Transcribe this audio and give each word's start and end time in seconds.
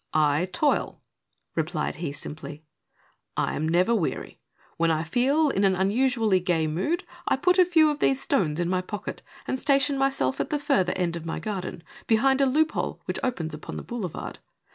"I 0.35 0.47
toil," 0.51 0.99
replied 1.55 1.97
he, 1.97 2.11
simply;" 2.11 2.63
I 3.37 3.55
am 3.55 3.69
never 3.69 3.93
weary. 3.93 4.39
When 4.77 4.89
I 4.89 5.03
feel 5.03 5.51
in 5.51 5.63
an 5.63 5.75
unusually 5.75 6.39
gay 6.39 6.65
mood 6.65 7.03
I 7.27 7.35
put 7.35 7.59
a 7.59 7.65
few 7.65 7.91
of 7.91 7.99
these 7.99 8.19
stones 8.19 8.59
in 8.59 8.67
my 8.67 8.81
pocket 8.81 9.21
and 9.47 9.59
station 9.59 9.99
myself 9.99 10.39
at 10.39 10.49
the 10.49 10.57
further 10.57 10.93
end 10.95 11.15
of 11.15 11.27
my 11.27 11.39
garden, 11.39 11.83
behind 12.07 12.41
a 12.41 12.47
loophole 12.47 13.03
which 13.05 13.19
opens 13.23 13.53
upon 13.53 13.77
the 13.77 13.83
boulevard. 13.83 14.39